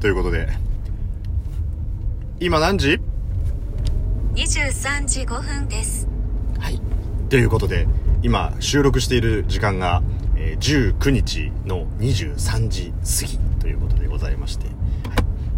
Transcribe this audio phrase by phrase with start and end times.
[0.00, 0.48] ということで、
[2.40, 2.98] 今何時
[4.34, 6.08] ？23時5分です。
[6.58, 6.80] はい。
[7.28, 7.86] ということで、
[8.22, 10.02] 今収録している時間が、
[10.36, 14.74] えー19日の23時過ぎということでございまして、はい、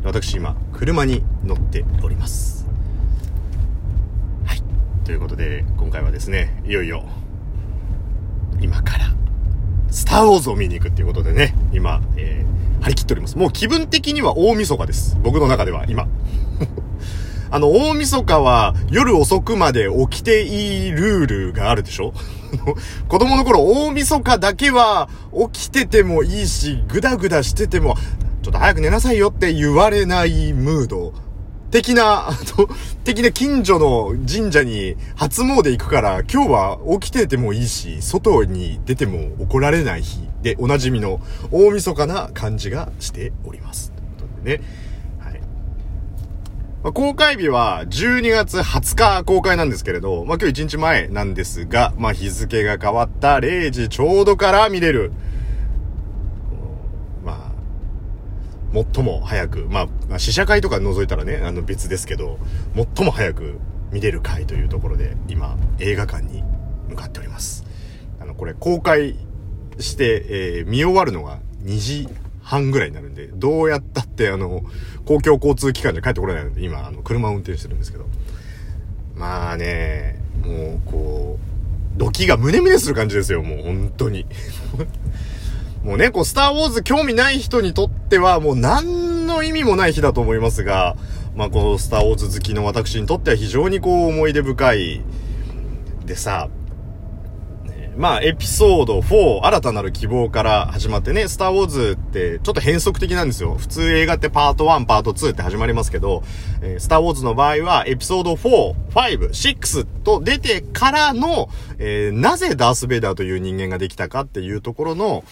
[0.02, 2.66] 私今、車に乗っております。
[4.44, 4.62] はい。
[5.04, 7.04] ということで、今回はですね、いよいよ、
[8.60, 9.14] 今から、
[9.92, 13.38] スター・ウォーズを見に行くっていうことでね、今、えー、張り切っております。
[13.38, 15.16] もう気分的には大晦日です。
[15.22, 16.06] 僕の中では、今。
[17.50, 22.12] あの、大晦日は夜遅くまで起きていいルールがあるでしょ？
[23.08, 25.08] 子供の頃大晦日だけは
[25.52, 27.94] 起きててもいいし、ぐだぐだしてても、
[28.42, 31.12] ちょっと早く寝なさいよって言われないムード。
[31.72, 32.68] 的な、あの、
[33.02, 41.18] 的な近所の神社に初詣行くから、今日は起きててもいいし、外に出ても怒られない日でおなじみの
[41.50, 43.90] 大晦日な感じがしております。
[43.90, 44.64] ということでね。
[45.18, 45.40] はい。
[46.82, 55.10] まあ公開日は12月20日公開なんですけれど、まあ、今日1日前なんですが、まあ、日付が変わった0時ちょうどから見れる。
[57.24, 57.52] まあ、
[58.72, 62.38] 最も早く、まあ、試写会とか除いたらね、あの別ですけど、
[62.74, 63.58] 最も早く
[63.92, 66.42] 見れる回というところで、今、映画館に
[66.88, 67.64] 向かっております。
[68.20, 69.16] あの、これ公開
[69.78, 72.08] して、えー見終わるのが2時
[72.42, 74.62] 半ぐらいになるんで、どうやったってあの、
[75.04, 78.06] 公共交通機関じゃ帰ってこれないので、今、あの、車を運転してるんですけど。
[79.14, 81.38] まあね、もう、こ
[81.96, 84.26] う、ドキがムネムネする感じですよ、もう、本当に。
[85.84, 90.96] もうね、こう、スターウォーズ興味ない人にとっては、もう何の意味もない日だと思いますが、
[91.34, 95.00] まあ、こう、スターウォーズ好きの私にとっては非常にこう、思い出深い。
[96.04, 96.50] でさ、
[97.96, 103.56] まあ、エピソード4、新たなる希望から始まってね、スターウォーズってちょっと変則的なんですよ。
[103.56, 106.22] 普通映画ってパート1、パート2って始まりますけど、
[106.62, 115.24] えースターウォーズの場合はエピソード4、5、6と出てからの、えーなぜダース・ベイダーという人間ができたかっていうところの、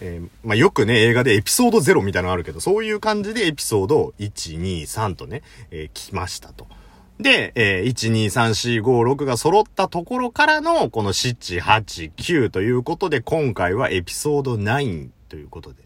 [0.00, 6.66] えーまあ、よくね、映画でエピソード0みたいなのあるけど、そういう感じでエピソード1、2、3とね、えー来ましたと。
[7.18, 15.82] で、えー、1、2、3、4、5、6が揃ったところからの、この7、8、9ということで、今回はエピソード9ということで、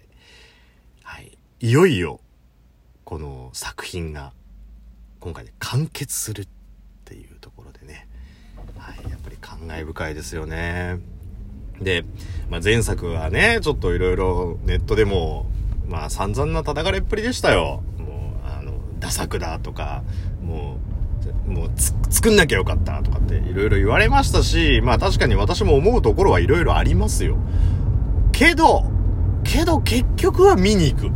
[1.04, 1.38] はい。
[1.60, 2.20] いよいよ、
[3.04, 4.32] この作品が、
[5.20, 6.48] 今回で完結するっ
[7.04, 8.08] ていうところでね、
[8.76, 9.10] はい。
[9.10, 10.98] やっぱり感慨深いですよね。
[11.80, 12.04] で、
[12.48, 15.46] まあ、前作はね、ちょっといろいろネットでも、
[15.88, 17.82] まあ散々な叩かれっぷりでしたよ。
[17.98, 20.02] もう、あの、ダ作だとか、
[21.60, 21.70] もう、
[22.10, 27.36] 作んなきゃよかったとかっていろいろ言われましたし、まあ確かに私も思うところはいろいろありますよ。
[28.32, 28.84] けど、
[29.44, 31.10] けど結局は見に行く。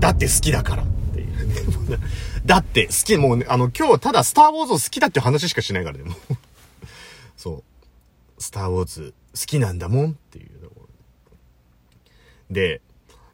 [0.00, 1.28] だって好きだからっていう。
[2.46, 6.14] だって好き、もうね、あの今日ただスターウォーズを好きだって話しかしないからね、も。
[7.36, 7.62] そ
[8.38, 8.42] う。
[8.42, 10.88] スターウォーズ好きなんだもんっていうところ。
[12.50, 12.80] で、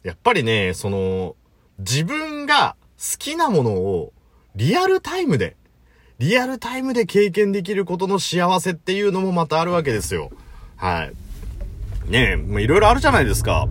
[0.02, 1.36] やっぱりね、その、
[1.78, 4.12] 自分が好きなものを
[4.56, 5.56] リアルタイムで、
[6.20, 10.30] リアルタイムで経験できることの幸せっていうのもまたあるわけですよ。
[10.76, 12.10] はい。
[12.10, 13.66] ねえ、まあいろいろあるじゃないですか。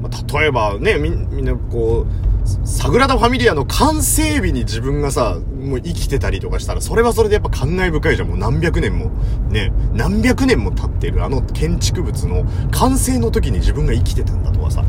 [0.00, 8.28] まあ例えばね、み、みんなこう、サグラダ・ファミリアの完成日に自分がさ、もう生きてたりとかしたら、それはそれでやっぱ感慨深いじゃん。
[8.28, 9.10] もう何百年も、
[9.50, 14.82] ね、何百年も経ってるあの建築物の完成の時に自分が生きてたんだとかさ。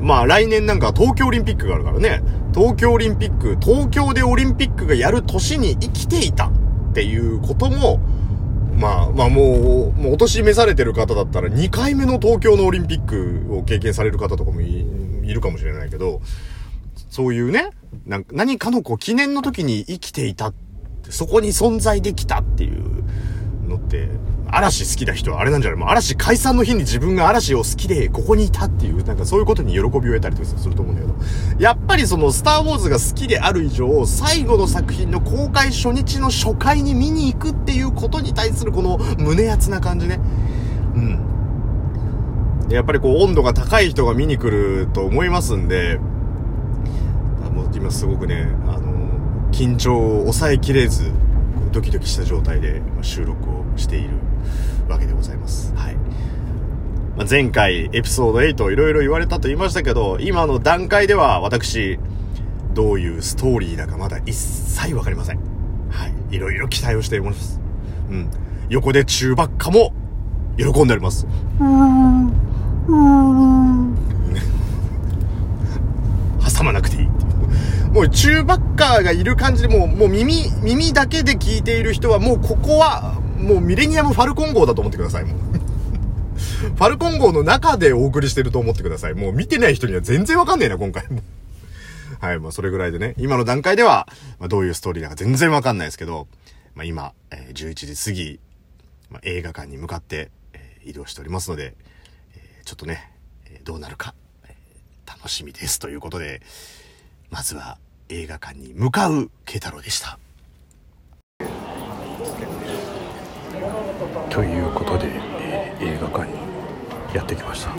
[0.00, 2.22] まあ来年なんか東京オリンピックがあるからね。
[2.54, 6.52] 東京オリンピック、東京でオリンピックがやる年に生きていたっ
[6.92, 7.98] ていうことも、
[8.76, 14.84] まあ、まあもう、もうお年召されてる方だったら2回目の東京のオリンピックを経験される方とかもい
[15.32, 16.20] るかもしれないけど、
[17.08, 17.70] そういうね、
[18.06, 23.04] なんか何かのこう記念の時に生きていたって、そこに存在できたっていう
[23.68, 24.08] のって、
[24.52, 31.14] 嵐好きな人はあれなんじゃないもう嵐解散の日に自分が嵐を好きでここにいたっていう、なんかそういうことに喜びを得たりとかすると思うんだけど、
[31.58, 40.20] やっぱりそのスターウォーズが好きである以上、最後の作品の公開初日の初回に見に行くっていうことに対するこの胸熱な感じね。
[40.94, 42.68] うん。
[42.70, 45.98] やっぱりこう温度が高い人が見に来ると思いますんで、
[47.52, 51.10] もう今すごくね、あの、緊張を抑えきれず、
[51.72, 54.10] ドキドキした状態でまあ収録をしている
[54.88, 55.74] わけでございます。
[55.74, 55.96] はい。
[57.16, 61.98] まあ、前回エピソード8いろいろ言われたと言いましたけど、今の段階では私、
[62.74, 65.38] どういうストーリーだかまだ一切わかりません。
[65.90, 66.36] はい。
[66.36, 67.60] いろいろ期待をしています。
[68.08, 68.30] うん。
[68.70, 69.92] 横で中ばっかも
[70.56, 71.26] 喜んでおります。
[76.58, 77.11] 挟まなくていい
[77.92, 85.36] もう中ばっかがいる感じで、もう、もう耳、耳だけで聞いている人は、もうここは、もうミレニアム・ファルコン号だと思ってください、もう。
[86.72, 89.14] ファルコン号の中でお送りしてると思ってください。
[89.14, 91.20] もう見てない人には全然わかんねえな、今回も。
[92.18, 94.08] はい、まあそれぐらいでね、今の段階では、
[94.38, 96.28] まあどういうストーリーだか全然わかんないですけど、
[96.74, 98.40] まあ今、えー、11時過ぎ、
[99.10, 101.74] まあ、映画館に向かって、えー、移動しておりますので、
[102.36, 103.12] えー、ちょっとね、
[103.50, 104.14] えどうなるか、
[104.48, 104.54] え
[105.06, 106.40] 楽しみですということで、
[107.32, 107.78] まずは
[108.10, 110.18] 映画館に向かう慶太郎でした。
[114.28, 115.08] ということで、
[115.40, 116.34] え映画館に
[117.14, 117.74] やってきましたあ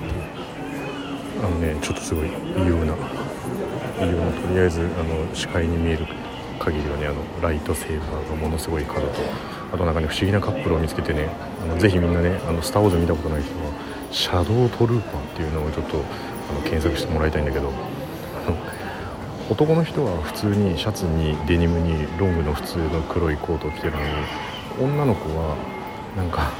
[1.49, 2.31] のねちょっとすごい異
[2.67, 2.95] 様な
[3.99, 6.07] 異様なとりあえずあの視界に見える
[6.59, 9.07] 限りはねあのライトセーバーがものすごい数と
[9.71, 11.29] あとなんかね不思議なカップルを見つけてね
[11.61, 13.71] あのぜひみんなね「あのスター・ウォーズ」見たことない人は
[14.11, 15.97] 「シャドウトルーパー」っていうのをちょっと
[16.49, 17.69] あの検索してもらいたいんだけど
[18.47, 18.57] あの
[19.49, 24.05] 男の人は普通にシャツにデニムにロングの普通の黒いコートを着てるのに
[24.79, 25.57] 女の子は
[26.15, 26.51] なんか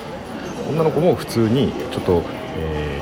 [0.69, 2.23] 女の子も普通にちょっと、
[2.55, 3.01] え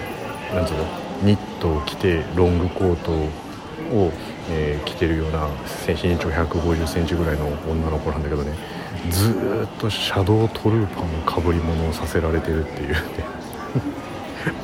[0.51, 0.85] ー、なんつうの
[1.23, 4.11] ニットを着てロングコートを、
[4.49, 5.47] えー、着てるような
[5.87, 8.53] 身長1 5 0センチぐらいの女の子なんだけどね
[9.09, 13.40] ずっとシャドウトルーパーのかぶり物をさせられてるっていうね。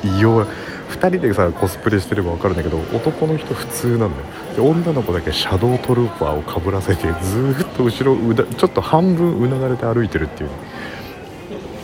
[0.04, 4.24] 異様2人でさコスプレしてれば分かるんだけど男の人普通なんだよ。
[4.56, 10.56] で女の子だけシャドウトルーパーをかぶらせてずっと後ろうだちょっと半分うながれて歩いてるっていう、ね、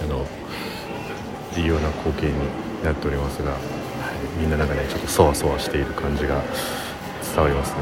[0.04, 0.26] あの
[1.56, 2.34] 異様な光景に
[2.82, 3.60] なっておりますが、はい、
[4.40, 6.42] みんななんかねちょっとそわそわしている感じが
[7.34, 7.78] 伝わりますね。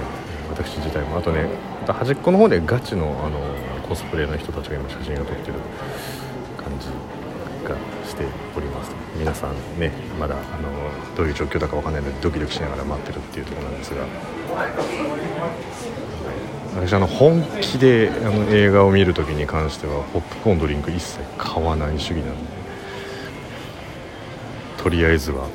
[0.50, 1.18] 私自体も。
[1.18, 1.48] あとね
[1.86, 3.40] 端っこの方でガチのあの
[3.88, 5.54] コスプレの人たちが今写真を撮ってる
[6.56, 6.88] 感じ
[7.68, 7.76] が
[8.08, 8.24] して
[8.56, 9.01] おります。
[9.16, 10.70] 皆さんねまだあの
[11.16, 14.06] どういう状況だかわかんないのでドキドキしながら待ってるっていうところなんですが、
[16.74, 22.62] 私あの本気であの映画を見るときに関してはポップコーンドリンク一切買わない主義なんで。
[24.78, 25.46] とりあえずは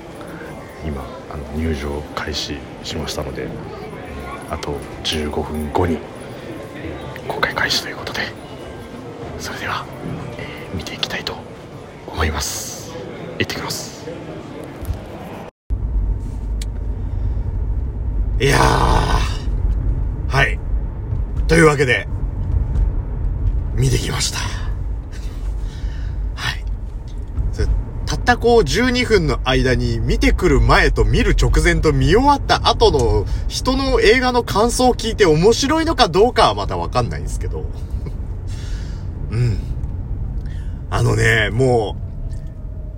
[0.86, 3.50] 今あの入場開始しましたので
[4.50, 5.98] あと15分後に
[7.28, 8.48] 公開開始ということで。
[9.40, 9.86] それでは、
[10.38, 11.36] えー、見ていきたいと
[12.08, 12.77] 思います。
[13.40, 14.08] 行ってきます
[18.40, 20.60] いやはい
[21.48, 22.08] というわけで
[23.76, 24.58] 見てきました
[28.18, 37.64] ったこう12分の間に見てくる前と見る直前と見終わった後の人の映画の感想を聞いて面白いのかどうかはまたわかんないんですけど。
[39.32, 39.58] うん。
[40.90, 42.07] あのね、もう、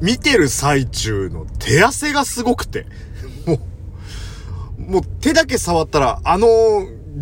[0.02, 2.86] 見てる最中の手汗がすごくて。
[3.46, 3.60] も
[4.78, 6.48] う、もう手だけ触ったら、あの、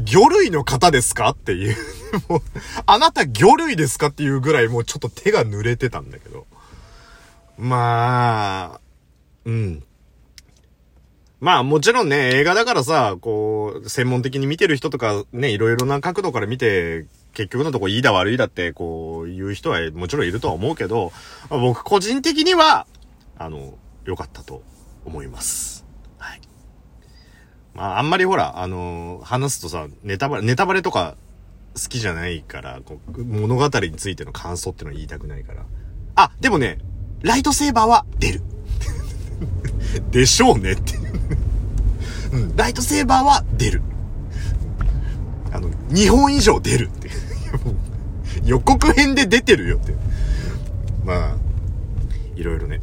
[0.06, 1.30] 魚類の方ですか？
[1.30, 1.76] っていう。
[2.30, 2.42] もう、
[2.86, 4.08] あなた魚類ですか？
[4.08, 6.46] っていうぐらいもうちょっと手が濡れてたんだけど。
[7.58, 8.82] まあ、
[9.46, 9.84] うん。
[11.40, 21.12] まあもちろんね、映画だからさ、こう、専門的に見てる人とかね、いろいろな角度から見て、結局のとこいいだ悪いだって、こう、言う人はもちろんいるとは思うけど、
[21.50, 22.88] 僕個人的には、
[23.38, 23.76] あの、
[24.06, 24.64] 良かったと
[25.06, 25.86] 思います。
[26.18, 26.42] はい。
[27.74, 31.16] まああんまりほら、あの、話すとさ、ネタバレ、ネタバレとか
[31.76, 35.66] 好きじゃないから、こう物語についての感想ってのは言いたくないから。
[36.16, 36.80] あ、でもね、
[37.22, 38.42] ライトセーバーは出る。
[40.12, 40.98] でしょうねって
[42.34, 42.56] うん。
[42.56, 43.82] ライトセーバーは出る。
[45.52, 47.10] あの、2本以上出るって。
[48.46, 49.94] 予告編で出てるよって。
[51.04, 51.38] まあ、
[52.36, 52.82] いろいろね。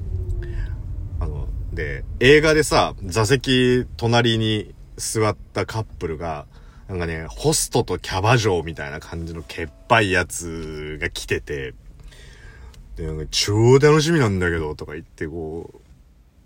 [1.21, 6.47] あの、で、映画でさ、座席隣に座ったカップルが、
[6.88, 11.75] なんかね、ホストとキャバ嬢みたいな感じのけっぱいやつが来てて、
[12.97, 15.71] で、なんか超楽しみなんだけど、とか言ってこ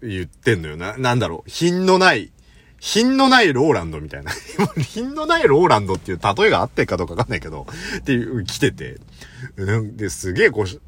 [0.03, 0.97] う、言ってんのよな。
[0.97, 2.31] なんだろう、品のない、
[2.81, 4.31] 品のないローランドみたいな。
[4.79, 7.67] 品のないローランドっていう例えがあってかどうかわかんないけど、
[7.99, 8.99] っていう、来てて。
[9.97, 10.81] で、すげえこう、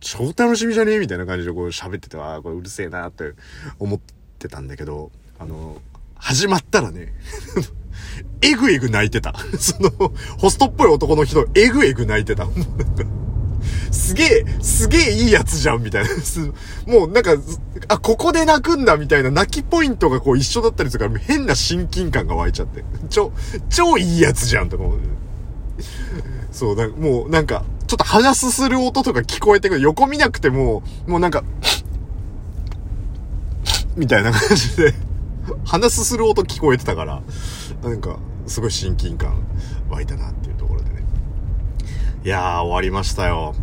[0.00, 3.32] 超楽しみじゃねえみたいな感じでこう喋ってて、ああ、これうるせえなって
[3.78, 4.00] 思っ
[4.38, 5.80] てたんだけど、あの、
[6.16, 7.14] 始まったらね、
[8.42, 9.34] えぐえぐ泣いてた。
[9.58, 12.46] その、ホストっぽい男の人、えぐえぐ泣いてた。
[13.90, 16.10] すげえ、すげえいいやつじゃん、みたいな。
[16.92, 17.36] もうなんか、
[17.88, 22.84] あ、ここで泣くんだ、みたいな泣きポイントがこう一緒だったりするから、変な親近感が湧いちゃって。
[23.08, 23.32] ちょ、
[23.70, 24.98] 超いいやつじゃん、とか思う。
[26.52, 29.80] そう、だもうなんか、ちょっと鼻すする音とか聞こえてくる。
[29.80, 31.44] 横見なくても、もうなんか、
[33.96, 34.94] みたいな感じで、
[35.64, 37.22] 鼻すする音聞こえてたから、
[37.82, 39.42] なんか、すごい親近感
[39.90, 40.57] 湧いたなっていう。
[42.28, 43.54] いやー、終わりましたよ。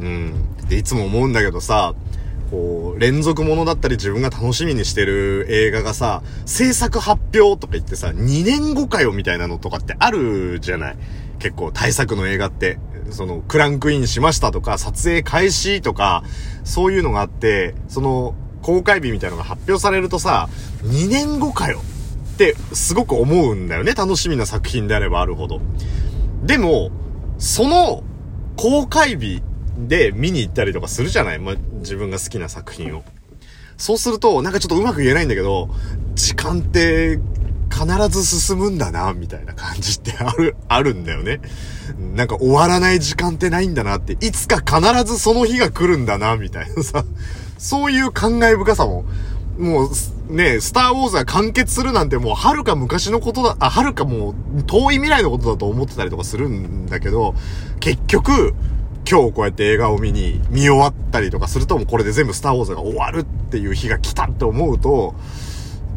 [0.00, 0.56] うん。
[0.68, 1.94] で、いつも思うんだけどさ、
[2.50, 10.96] こう、連続ものだったり自分が楽しみにしてる映画がさ、制作発表とか言ってさ、2年後かよみたいなのとかってあるじゃない？
[11.38, 12.80] 結構大作の映画って。
[13.10, 16.24] その、クランクインしましたとか、撮影開始とか、
[16.64, 20.48] そういうのがあって、その、公開日みたいなのが発表されるとさ、
[20.82, 21.80] 2年後かよ
[22.34, 23.92] ってすごく思うんだよね。
[23.92, 25.60] 楽しみな作品であればあるほど。
[26.42, 26.90] でも、
[27.44, 28.02] その
[28.56, 29.42] 公開日
[29.76, 31.38] で見に行ったりとかするじゃない？
[31.38, 33.04] ま、自分が好きな作品を。
[33.76, 35.68] そうすると、なんかちょっとうまく言えないんだけど、
[36.14, 37.18] 時間って
[37.70, 41.40] 必ず進むんだな、みたいな感じってある、 あるんだよね。
[42.14, 47.04] なんか終わらない時間ってないんだなって、いつか必ずその日が来るんだな、みたいなさ、
[47.58, 49.04] そういう感慨深さも、
[49.58, 49.90] もう、
[50.28, 57.34] ね、スターウォーズが完結するなんてもう遥か昔のことだ、あ、遥かもう遠い未来のことだと思ってたりとかするんだけど、
[57.80, 58.54] 結局、
[59.08, 65.14] 今日こうやって映画を見に、見終わったりとかすると、もうこれで全部スターウォーズが終わるっていう日が来たって思うと、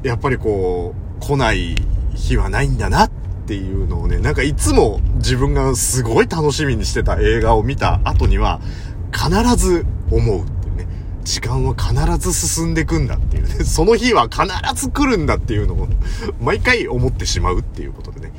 [0.03, 1.75] やっぱりこう、来ない
[2.13, 3.12] 日はないんだなっ
[3.48, 8.60] ていうのをね、なんかいつも自分がすごい楽しみにしてた映画を見た後には、
[9.13, 10.86] 必ず思うってね。
[11.24, 13.19] 時間は必ず進んでいくんだっ。
[13.66, 14.46] その日は必
[14.76, 15.88] ず来るんだっていうのを、
[16.42, 18.34] 毎回思ってしまうっていうことでね。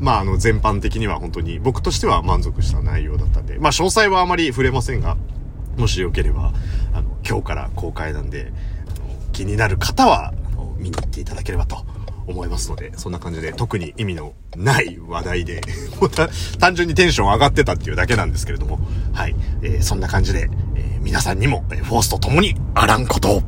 [0.00, 5.16] まあ、あの、全般的には本当に僕としては満足した内容だったんで、まあ、詳細はあまり触れませんが、
[5.76, 6.52] もしよければ、
[6.92, 8.52] あの、今日から公開なんで、
[8.86, 10.32] あの気になる方は、
[10.78, 11.84] 見に行っていただければと
[12.28, 15.60] 思いますので、そんな感じで特に意味のない話題で
[16.60, 18.78] 単純にテンション上がってたっていうだけなんですけれども、
[19.12, 23.42] はい、えー、そんな感じで、え、皆さんにも、え、フォースと共にあらんことを